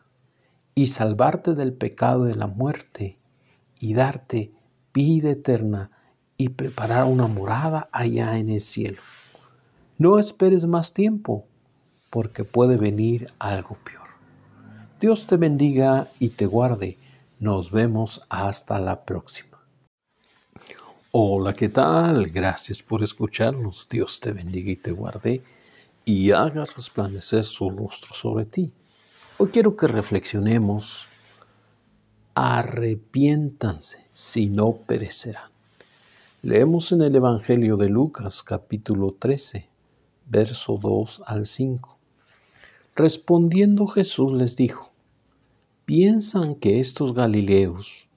y 0.74 0.88
salvarte 0.88 1.54
del 1.54 1.74
pecado 1.74 2.24
de 2.24 2.36
la 2.36 2.48
muerte, 2.48 3.18
y 3.80 3.94
darte 3.94 4.52
vida 4.94 5.30
eterna 5.30 5.92
y 6.38 6.50
preparar 6.50 7.06
una 7.06 7.28
morada 7.28 7.90
allá 7.92 8.38
en 8.38 8.50
el 8.50 8.62
cielo. 8.62 9.02
No 9.98 10.20
esperes 10.20 10.66
más 10.66 10.94
tiempo, 10.94 11.46
porque 12.10 12.44
puede 12.44 12.78
venir 12.78 13.28
algo 13.40 13.78
peor. 13.84 14.05
Dios 15.00 15.28
te 15.28 15.36
bendiga 15.36 16.10
y 16.20 16.30
te 16.30 16.46
guarde. 16.46 16.98
Nos 17.40 17.70
vemos 17.70 18.26
hasta 18.30 18.80
la 18.80 19.04
próxima. 19.04 19.60
Hola, 21.12 21.54
¿qué 21.54 21.68
tal? 21.68 22.28
Gracias 22.28 22.82
por 22.82 23.04
escucharnos. 23.04 23.90
Dios 23.90 24.22
te 24.22 24.32
bendiga 24.32 24.72
y 24.72 24.78
te 24.78 24.92
guarde 24.92 25.44
y 26.06 26.32
haga 26.32 26.66
resplandecer 26.66 27.44
su 27.44 27.70
rostro 27.70 28.14
sobre 28.14 28.46
ti. 28.46 28.72
Hoy 29.38 29.50
quiero 29.50 29.76
que 29.76 29.88
reflexionemos. 29.88 31.10
Arrepiéntanse, 32.34 34.06
si 34.14 34.50
no 34.50 34.78
perecerán. 34.78 35.52
Leemos 36.42 36.94
en 36.94 37.02
el 37.02 37.14
Evangelio 37.18 37.76
de 37.76 37.90
Lucas 37.90 38.42
capítulo 38.44 39.14
13, 39.20 39.68
verso 40.28 40.80
2 40.82 41.24
al 41.26 41.46
5. 41.46 41.95
Respondiendo 42.98 43.88
Jesús 43.88 44.32
les 44.32 44.56
dijo, 44.56 44.90
¿piensan 45.84 46.56
que 46.56 46.80
estos 46.80 47.14
Galileos, 47.14 48.08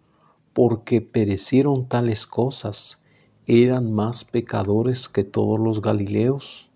porque 0.53 1.01
perecieron 1.01 1.89
tales 1.89 2.29
cosas, 2.29 3.03
eran 3.49 3.93
más 3.93 4.23
pecadores 4.23 5.09
que 5.09 5.25
todos 5.25 5.59
los 5.59 5.83
Galileos? 5.83 6.71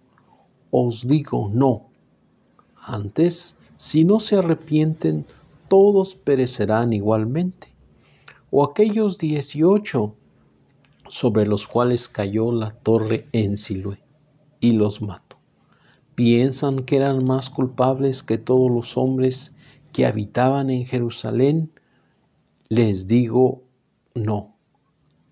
Os 0.72 1.06
digo, 1.06 1.48
no. 1.54 1.90
Antes, 2.74 3.56
si 3.76 4.02
no 4.02 4.18
se 4.18 4.34
arrepienten, 4.34 5.24
todos 5.68 6.16
perecerán 6.16 6.92
igualmente. 6.92 7.68
O 8.50 8.64
aquellos 8.64 9.16
dieciocho 9.16 10.16
sobre 11.08 11.46
los 11.46 11.68
cuales 11.68 12.08
cayó 12.08 12.50
la 12.50 12.72
torre 12.72 13.28
en 13.30 13.56
Siloé 13.56 14.02
y 14.58 14.72
los 14.72 15.00
mató. 15.00 15.31
¿Piensan 16.14 16.84
que 16.84 16.96
eran 16.96 17.24
más 17.24 17.48
culpables 17.48 18.22
que 18.22 18.36
todos 18.36 18.70
los 18.70 18.98
hombres 18.98 19.54
que 19.92 20.04
habitaban 20.04 20.68
en 20.68 20.84
Jerusalén? 20.84 21.72
Les 22.68 23.06
digo, 23.06 23.62
no. 24.14 24.54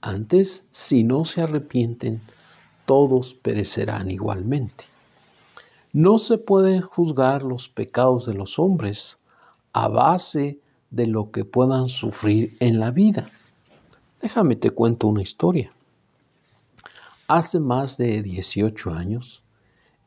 Antes, 0.00 0.64
si 0.70 1.04
no 1.04 1.26
se 1.26 1.42
arrepienten, 1.42 2.22
todos 2.86 3.34
perecerán 3.34 4.10
igualmente. 4.10 4.84
No 5.92 6.16
se 6.18 6.38
pueden 6.38 6.80
juzgar 6.80 7.42
los 7.42 7.68
pecados 7.68 8.24
de 8.24 8.34
los 8.34 8.58
hombres 8.58 9.18
a 9.74 9.88
base 9.88 10.60
de 10.90 11.06
lo 11.06 11.30
que 11.30 11.44
puedan 11.44 11.88
sufrir 11.88 12.56
en 12.60 12.80
la 12.80 12.90
vida. 12.90 13.30
Déjame 14.22 14.56
te 14.56 14.70
cuento 14.70 15.08
una 15.08 15.22
historia. 15.22 15.72
Hace 17.28 17.60
más 17.60 17.98
de 17.98 18.22
18 18.22 18.90
años 18.92 19.42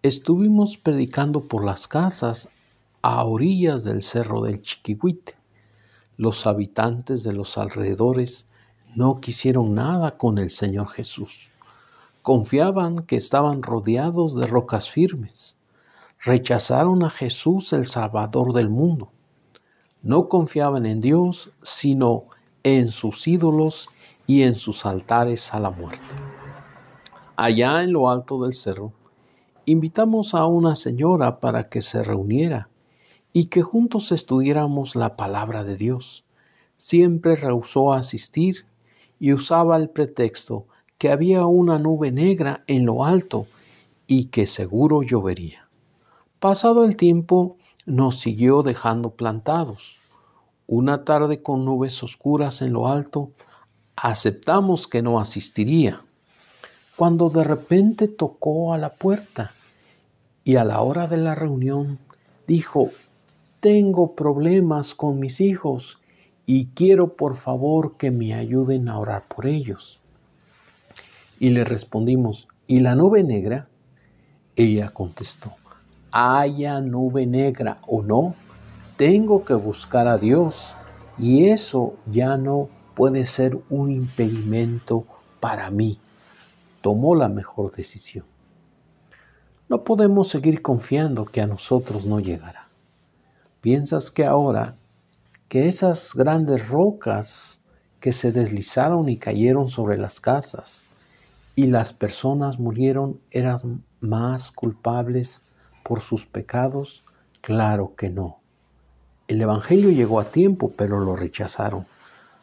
estuvimos 0.04 0.76
predicando 0.78 1.40
por 1.48 1.64
las 1.64 1.88
casas 1.88 2.50
a 3.02 3.24
orillas 3.24 3.86
del 3.86 4.02
cerro 4.02 4.42
del 4.42 4.62
Chiquihuite. 4.62 5.36
Los 6.18 6.46
habitantes 6.46 7.24
de 7.24 7.32
los 7.32 7.58
alrededores 7.58 8.46
no 8.96 9.22
quisieron 9.22 9.74
nada 9.74 10.18
con 10.18 10.38
el 10.38 10.50
Señor 10.50 10.90
Jesús. 10.90 11.52
Confiaban 12.22 13.06
que 13.06 13.16
estaban 13.16 13.64
rodeados 13.64 14.36
de 14.36 14.46
rocas 14.46 14.90
firmes. 14.90 15.56
Rechazaron 16.22 17.04
a 17.04 17.10
Jesús 17.10 17.72
el 17.72 17.86
Salvador 17.86 18.52
del 18.52 18.70
mundo. 18.70 19.10
No 20.02 20.28
confiaban 20.28 20.86
en 20.86 21.00
Dios, 21.00 21.50
sino 21.62 22.26
en 22.64 22.90
sus 22.90 23.26
ídolos 23.26 23.88
y 24.28 24.42
en 24.42 24.56
sus 24.56 24.86
altares 24.86 25.54
a 25.54 25.62
la 25.62 25.70
muerte. 25.70 26.14
Allá 27.38 27.84
en 27.84 27.94
lo 27.94 28.10
alto 28.10 28.44
del 28.44 28.54
cerro, 28.54 28.92
invitamos 29.66 30.34
a 30.34 30.46
una 30.46 30.76
señora 30.76 31.40
para 31.40 31.70
que 31.70 31.82
se 31.82 32.04
reuniera 32.04 32.70
y 33.32 33.46
que 33.46 33.62
juntos 33.62 34.12
estudiáramos 34.12 34.96
la 34.96 35.16
palabra 35.16 35.64
de 35.64 35.78
Dios. 35.78 36.26
Siempre 36.76 37.36
rehusó 37.36 37.94
asistir 37.94 38.66
y 39.20 39.34
usaba 39.34 39.78
el 39.78 39.90
pretexto 39.90 40.66
que 40.98 41.10
había 41.10 41.46
una 41.46 41.80
nube 41.80 42.12
negra 42.12 42.64
en 42.68 42.86
lo 42.86 43.06
alto 43.06 43.48
y 44.08 44.26
que 44.26 44.48
seguro 44.48 45.02
llovería. 45.02 45.70
Pasado 46.40 46.84
el 46.84 46.98
tiempo, 46.98 47.58
nos 47.86 48.20
siguió 48.20 48.64
dejando 48.64 49.12
plantados. 49.12 49.98
Una 50.68 51.04
tarde 51.04 51.42
con 51.42 51.66
nubes 51.66 52.04
oscuras 52.04 52.62
en 52.62 52.74
lo 52.74 52.88
alto, 52.88 53.32
aceptamos 53.96 54.88
que 54.88 55.02
no 55.02 55.20
asistiría, 55.20 56.04
cuando 56.96 57.30
de 57.30 57.44
repente 57.44 58.08
tocó 58.08 58.74
a 58.74 58.78
la 58.78 58.94
puerta 58.94 59.54
y 60.44 60.58
a 60.58 60.64
la 60.64 60.82
hora 60.82 61.08
de 61.08 61.18
la 61.18 61.34
reunión 61.34 62.00
dijo, 62.48 62.92
tengo 63.60 64.14
problemas 64.16 64.94
con 64.94 65.20
mis 65.20 65.42
hijos 65.42 66.02
y 66.46 66.68
quiero 66.68 67.16
por 67.16 67.36
favor 67.36 67.98
que 67.98 68.12
me 68.12 68.34
ayuden 68.34 68.90
a 68.90 69.00
orar 69.00 69.24
por 69.28 69.46
ellos. 69.46 70.02
Y 71.40 71.50
le 71.50 71.64
respondimos, 71.64 72.48
¿y 72.68 72.82
la 72.82 72.96
nube 72.96 73.24
negra? 73.24 73.68
Ella 74.56 74.90
contestó, 74.90 75.54
haya 76.12 76.80
nube 76.80 77.26
negra 77.26 77.80
o 77.88 78.04
no, 78.04 78.36
tengo 78.98 79.44
que 79.46 79.56
buscar 79.56 80.08
a 80.08 80.18
Dios 80.18 80.76
y 81.18 81.46
eso 81.46 81.96
ya 82.06 82.38
no 82.38 82.70
puede 82.94 83.26
ser 83.26 83.58
un 83.70 83.90
impedimento 83.90 85.06
para 85.40 85.72
mí. 85.72 86.00
Tomó 86.84 87.16
la 87.16 87.30
mejor 87.30 87.72
decisión. 87.72 88.26
No 89.70 89.86
podemos 89.86 90.28
seguir 90.28 90.62
confiando 90.62 91.24
que 91.24 91.40
a 91.40 91.48
nosotros 91.48 92.06
no 92.06 92.20
llegará. 92.20 92.68
¿Piensas 93.62 94.12
que 94.12 94.26
ahora 94.26 94.76
que 95.48 95.70
esas 95.70 96.14
grandes 96.14 96.68
rocas 96.68 97.64
que 98.02 98.12
se 98.12 98.34
deslizaron 98.34 99.08
y 99.08 99.16
cayeron 99.16 99.70
sobre 99.70 99.98
las 99.98 100.20
casas 100.20 100.84
y 101.56 101.68
las 101.68 101.94
personas 101.94 102.60
murieron 102.60 103.18
eran 103.32 103.86
más 104.02 104.52
culpables 104.52 105.42
por 105.86 106.02
sus 106.02 106.26
pecados? 106.26 107.06
Claro 107.40 107.96
que 107.96 108.10
no. 108.10 108.42
El 109.30 109.40
Evangelio 109.40 109.90
llegó 109.90 110.20
a 110.20 110.26
tiempo, 110.26 110.74
pero 110.76 111.00
lo 111.00 111.16
rechazaron. 111.16 111.86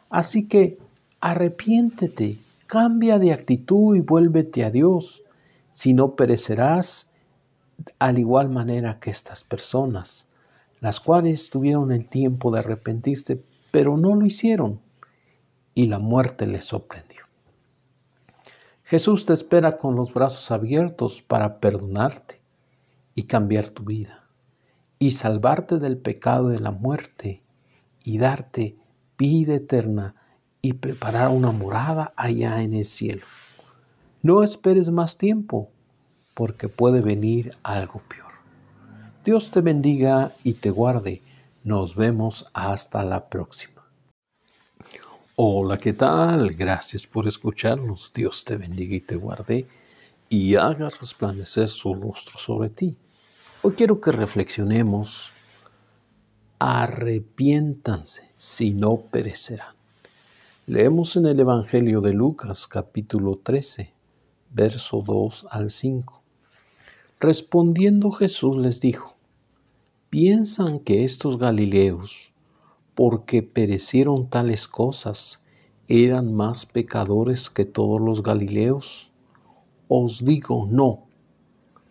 Así 0.09 0.47
que 0.47 0.79
arrepiéntete, 1.19 2.39
cambia 2.71 3.19
de 3.19 3.33
actitud 3.33 3.97
y 3.97 3.99
vuélvete 3.99 4.63
a 4.63 4.71
Dios, 4.71 5.23
si 5.71 5.93
no 5.93 6.15
perecerás 6.15 7.11
al 7.99 8.17
igual 8.17 8.47
manera 8.47 8.97
que 9.01 9.09
estas 9.09 9.43
personas, 9.43 10.29
las 10.79 11.01
cuales 11.01 11.49
tuvieron 11.49 11.91
el 11.91 12.07
tiempo 12.07 12.49
de 12.49 12.59
arrepentirse, 12.59 13.43
pero 13.71 13.97
no 13.97 14.15
lo 14.15 14.25
hicieron, 14.25 14.79
y 15.75 15.87
la 15.87 15.99
muerte 15.99 16.47
les 16.47 16.63
sorprendió. 16.63 17.25
Jesús 18.85 19.25
te 19.25 19.33
espera 19.33 19.77
con 19.77 19.97
los 19.97 20.13
brazos 20.13 20.49
abiertos 20.49 21.21
para 21.21 21.59
perdonarte 21.59 22.39
y 23.15 23.23
cambiar 23.23 23.71
tu 23.71 23.83
vida, 23.83 24.23
y 24.97 25.11
salvarte 25.11 25.77
del 25.77 25.97
pecado 25.97 26.47
de 26.47 26.61
la 26.61 26.71
muerte, 26.71 27.43
y 28.05 28.17
darte 28.17 28.77
vida 29.17 29.55
eterna 29.55 30.15
y 30.61 30.73
preparar 30.73 31.29
una 31.29 31.51
morada 31.51 32.13
allá 32.15 32.61
en 32.61 32.73
el 32.73 32.85
cielo. 32.85 33.25
No 34.21 34.43
esperes 34.43 34.89
más 34.89 35.17
tiempo, 35.17 35.69
porque 36.33 36.69
puede 36.69 37.01
venir 37.01 37.55
algo 37.63 38.01
peor. 38.07 38.31
Dios 39.25 39.51
te 39.51 39.61
bendiga 39.61 40.33
y 40.43 40.53
te 40.53 40.69
guarde. 40.69 41.21
Nos 41.63 41.95
vemos 41.95 42.47
hasta 42.53 43.03
la 43.03 43.29
próxima. 43.29 43.81
Hola, 45.35 45.77
¿qué 45.77 45.93
tal? 45.93 46.51
Gracias 46.53 47.07
por 47.07 47.27
escucharnos. 47.27 48.11
Dios 48.13 48.43
te 48.45 48.57
bendiga 48.57 48.95
y 48.95 49.01
te 49.01 49.15
guarde 49.15 49.67
y 50.29 50.55
haga 50.55 50.89
resplandecer 50.89 51.67
su 51.67 51.93
rostro 51.93 52.37
sobre 52.37 52.69
ti. 52.69 52.95
Hoy 53.63 53.73
quiero 53.73 53.99
que 53.99 54.11
reflexionemos 54.11 55.31
arrepiéntanse, 56.57 58.29
si 58.35 58.73
no 58.73 58.97
perecerán. 58.97 59.80
Leemos 60.67 61.15
en 61.15 61.25
el 61.25 61.39
Evangelio 61.39 62.01
de 62.01 62.13
Lucas 62.13 62.67
capítulo 62.67 63.39
13, 63.41 63.91
verso 64.51 65.03
2 65.03 65.47
al 65.49 65.71
5. 65.71 66.21
Respondiendo 67.19 68.11
Jesús 68.11 68.57
les 68.57 68.79
dijo, 68.79 69.15
¿piensan 70.11 70.77
que 70.77 71.03
estos 71.03 71.39
Galileos, 71.39 72.31
porque 72.93 73.41
perecieron 73.41 74.29
tales 74.29 74.67
cosas, 74.67 75.43
eran 75.87 76.31
más 76.31 76.67
pecadores 76.67 77.49
que 77.49 77.65
todos 77.65 77.99
los 77.99 78.21
Galileos? 78.21 79.09
Os 79.87 80.23
digo, 80.23 80.67
no. 80.69 81.07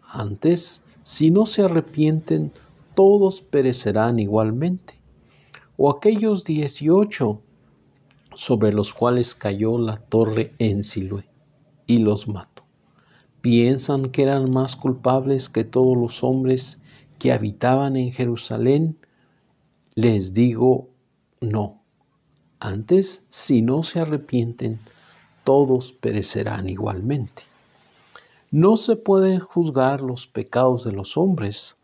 Antes, 0.04 0.84
si 1.02 1.32
no 1.32 1.44
se 1.44 1.62
arrepienten, 1.62 2.52
todos 2.94 3.42
perecerán 3.42 4.20
igualmente. 4.20 4.94
O 5.76 5.90
aquellos 5.90 6.44
dieciocho 6.44 7.42
sobre 8.34 8.72
los 8.72 8.94
cuales 8.94 9.34
cayó 9.34 9.78
la 9.78 9.96
torre 9.96 10.54
en 10.58 10.84
Siloé 10.84 11.28
y 11.86 11.98
los 11.98 12.28
mató. 12.28 12.64
¿Piensan 13.40 14.10
que 14.10 14.22
eran 14.22 14.50
más 14.50 14.76
culpables 14.76 15.48
que 15.48 15.64
todos 15.64 15.96
los 15.96 16.22
hombres 16.22 16.80
que 17.18 17.32
habitaban 17.32 17.96
en 17.96 18.12
Jerusalén? 18.12 18.98
Les 19.94 20.34
digo, 20.34 20.90
no. 21.40 21.82
Antes, 22.60 23.24
si 23.30 23.62
no 23.62 23.82
se 23.82 24.00
arrepienten, 24.00 24.78
todos 25.44 25.92
perecerán 25.92 26.68
igualmente. 26.68 27.42
No 28.50 28.76
se 28.76 28.96
pueden 28.96 29.40
juzgar 29.40 30.00
los 30.00 30.26
pecados 30.26 30.84
de 30.84 30.92
los 30.92 31.16
hombres 31.16 31.76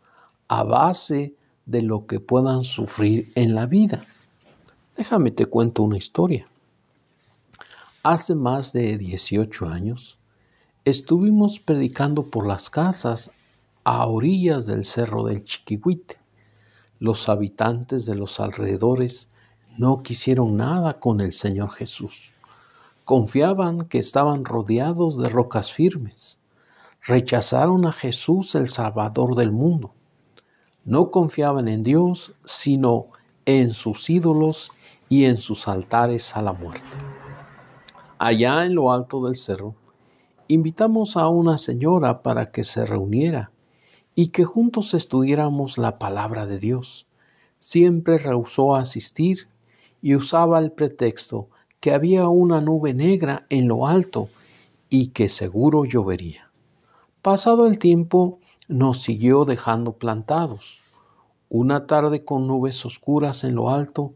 a 0.47 0.63
base 0.63 1.35
de 1.65 1.81
lo 1.81 2.05
que 2.05 2.19
puedan 2.19 2.63
sufrir 2.63 3.31
en 3.35 3.55
la 3.55 3.65
vida. 3.65 4.05
Déjame 4.97 5.31
te 5.31 5.45
cuento 5.45 5.83
una 5.83 5.97
historia. 5.97 6.47
Hace 8.03 8.35
más 8.35 8.73
de 8.73 8.97
18 8.97 9.67
años 9.67 10.17
estuvimos 10.85 11.59
predicando 11.59 12.23
por 12.23 12.47
las 12.47 12.69
casas 12.69 13.31
a 13.83 14.07
orillas 14.07 14.65
del 14.65 14.83
cerro 14.83 15.23
del 15.25 15.43
Chiquihuite. 15.43 16.17
Los 16.99 17.29
habitantes 17.29 18.05
de 18.05 18.15
los 18.15 18.39
alrededores 18.39 19.29
no 19.77 20.01
quisieron 20.01 20.57
nada 20.57 20.99
con 20.99 21.21
el 21.21 21.31
Señor 21.31 21.69
Jesús. 21.71 22.33
Confiaban 23.05 23.85
que 23.87 23.99
estaban 23.99 24.43
rodeados 24.43 25.17
de 25.17 25.29
rocas 25.29 25.71
firmes. 25.71 26.39
Rechazaron 27.03 27.85
a 27.85 27.93
Jesús 27.93 28.55
el 28.55 28.67
Salvador 28.67 29.35
del 29.35 29.51
mundo 29.51 29.93
no 30.87 31.11
confiaban 31.11 31.67
en 31.67 31.83
Dios, 31.83 32.33
sino 32.45 33.07
en 33.45 33.71
sus 33.71 34.09
ídolos 34.09 34.71
y 35.09 35.25
en 35.25 35.37
sus 35.37 35.67
altares 35.67 36.35
a 36.35 36.41
la 36.41 36.53
muerte. 36.53 36.97
Allá 38.17 38.65
en 38.65 38.75
lo 38.75 38.91
alto 38.91 39.23
del 39.25 39.35
cerro, 39.35 39.75
invitamos 40.47 41.17
a 41.17 41.29
una 41.29 41.57
señora 41.57 42.21
para 42.23 42.51
que 42.51 42.63
se 42.63 42.85
reuniera 42.85 43.51
y 44.15 44.29
que 44.29 44.43
juntos 44.43 44.93
estudiáramos 44.93 45.77
la 45.77 45.99
palabra 45.99 46.45
de 46.45 46.59
Dios. 46.59 47.07
Siempre 47.57 48.17
rehusó 48.17 48.75
asistir 48.75 49.47
y 50.01 50.15
usaba 50.15 50.59
el 50.59 50.71
pretexto 50.71 51.49
que 51.79 51.93
había 51.93 52.27
una 52.27 52.61
nube 52.61 52.93
negra 52.93 53.45
en 53.49 53.67
lo 53.67 53.87
alto 53.87 54.29
y 54.89 55.09
que 55.09 55.29
seguro 55.29 55.85
llovería. 55.85 56.49
Pasado 57.21 57.67
el 57.67 57.77
tiempo, 57.77 58.39
nos 58.67 59.01
siguió 59.01 59.45
dejando 59.45 59.93
plantados. 59.93 60.81
Una 61.49 61.87
tarde 61.87 62.25
con 62.25 62.47
nubes 62.47 62.85
oscuras 62.85 63.43
en 63.43 63.55
lo 63.55 63.69
alto, 63.69 64.13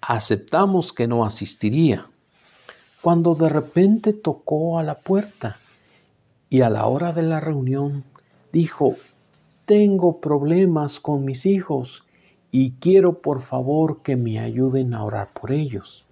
aceptamos 0.00 0.92
que 0.92 1.06
no 1.06 1.24
asistiría, 1.24 2.06
cuando 3.02 3.34
de 3.34 3.48
repente 3.48 4.12
tocó 4.12 4.78
a 4.78 4.82
la 4.82 4.98
puerta 4.98 5.58
y 6.48 6.62
a 6.62 6.70
la 6.70 6.86
hora 6.86 7.12
de 7.12 7.22
la 7.22 7.40
reunión 7.40 8.04
dijo, 8.52 8.96
tengo 9.64 10.20
problemas 10.20 11.00
con 11.00 11.24
mis 11.24 11.46
hijos 11.46 12.04
y 12.50 12.72
quiero 12.72 13.20
por 13.20 13.40
favor 13.40 14.02
que 14.02 14.16
me 14.16 14.38
ayuden 14.38 14.94
a 14.94 15.04
orar 15.04 15.30
por 15.32 15.52
ellos. 15.52 16.06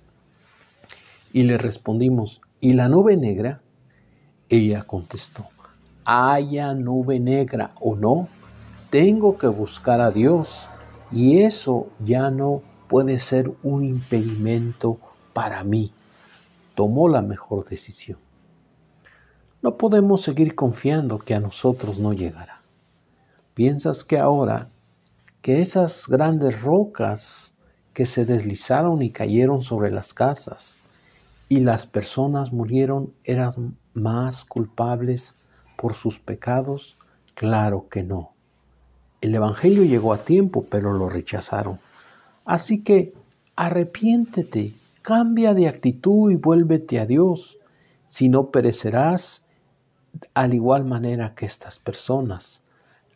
Y 1.33 1.43
le 1.43 1.59
respondimos, 1.59 2.41
¿y 2.61 2.73
la 2.73 2.89
nube 2.89 3.17
negra? 3.17 3.61
Ella 4.49 4.83
contestó, 4.83 5.47
haya 6.05 6.73
nube 6.75 7.21
negra 7.21 7.73
o 7.81 7.97
no, 7.97 8.29
tengo 8.91 9.37
que 9.37 9.49
buscar 9.49 10.01
a 10.01 10.11
Dios 10.11 10.69
y 11.13 11.41
eso 11.41 11.89
ya 11.99 12.31
no 12.31 12.63
puede 12.89 13.19
ser 13.19 13.53
un 13.63 13.85
impedimento 13.85 14.99
para 15.33 15.63
mí. 15.63 15.93
Tomó 16.75 17.09
la 17.09 17.23
mejor 17.23 17.65
decisión. 17.69 18.19
No 19.61 19.77
podemos 19.77 20.23
seguir 20.23 20.55
confiando 20.55 21.19
que 21.19 21.35
a 21.35 21.41
nosotros 21.41 22.01
no 22.01 22.13
llegará. 22.13 22.63
¿Piensas 23.55 24.05
que 24.05 24.19
ahora 24.19 24.71
que 25.43 25.61
esas 25.61 26.07
grandes 26.09 26.63
rocas 26.63 27.57
que 27.93 28.07
se 28.07 28.25
deslizaron 28.25 29.03
y 29.03 29.11
cayeron 29.11 29.63
sobre 29.63 29.91
las 29.91 30.15
casas 30.15 30.79
y 31.49 31.61
las 31.61 31.87
personas 31.87 32.53
murieron 32.53 33.13
eran 33.25 33.77
más 33.95 34.45
culpables 34.45 35.35
por 35.77 35.95
sus 35.95 36.21
pecados? 36.21 36.97
Claro 37.35 37.89
que 37.89 38.05
no. 38.05 38.33
El 39.21 39.35
Evangelio 39.35 39.83
llegó 39.83 40.13
a 40.13 40.19
tiempo, 40.19 40.67
pero 40.71 40.93
lo 40.93 41.09
rechazaron. 41.09 41.81
Así 42.49 42.83
que 42.83 43.13
arrepiéntete, 43.57 44.73
cambia 45.03 45.53
de 45.53 45.69
actitud 45.69 46.31
y 46.31 46.37
vuélvete 46.37 46.99
a 46.99 47.05
Dios, 47.05 47.59
si 48.07 48.31
no 48.31 48.51
perecerás 48.51 49.47
al 50.33 50.55
igual 50.55 50.87
manera 50.87 51.35
que 51.35 51.45
estas 51.45 51.79
personas, 51.79 52.63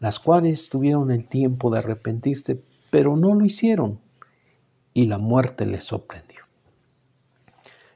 las 0.01 0.19
cuales 0.19 0.69
tuvieron 0.69 1.11
el 1.11 1.29
tiempo 1.29 1.71
de 1.71 1.79
arrepentirse, 1.79 2.63
pero 2.91 3.17
no 3.17 3.35
lo 3.35 3.47
hicieron, 3.47 4.01
y 4.93 5.07
la 5.07 5.17
muerte 5.17 5.65
les 5.65 5.85
sorprendió. 5.85 6.43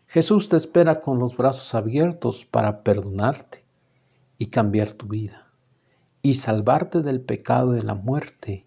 Jesús 0.06 0.48
te 0.48 0.56
espera 0.56 1.02
con 1.02 1.18
los 1.18 1.36
brazos 1.36 1.74
abiertos 1.74 2.46
para 2.46 2.82
perdonarte 2.82 3.62
y 4.38 4.46
cambiar 4.46 4.94
tu 4.94 5.06
vida, 5.06 5.46
y 6.22 6.36
salvarte 6.36 7.02
del 7.02 7.20
pecado 7.20 7.72
de 7.72 7.82
la 7.82 7.94
muerte, 7.94 8.64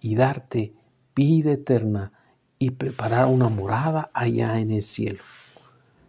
y 0.00 0.16
darte 0.16 0.74
vida 1.14 1.52
eterna 1.52 2.12
y 2.58 2.70
preparar 2.70 3.26
una 3.26 3.48
morada 3.48 4.10
allá 4.12 4.58
en 4.58 4.70
el 4.70 4.82
cielo. 4.82 5.22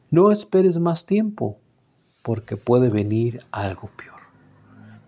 No 0.10 0.32
esperes 0.32 0.78
más 0.78 1.06
tiempo, 1.06 1.58
porque 2.22 2.58
puede 2.58 2.90
venir 2.90 3.44
algo 3.52 3.90
peor. 3.98 4.20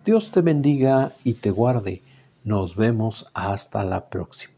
Dios 0.06 0.32
te 0.32 0.42
bendiga 0.42 1.14
y 1.24 1.36
te 1.36 1.52
guarde. 1.52 2.02
Nos 2.44 2.76
vemos 2.76 3.30
hasta 3.34 3.84
la 3.84 4.10
próxima. 4.10 4.53